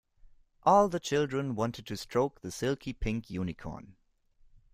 [0.63, 3.97] All the children wanted to stroke the silky pink unicorn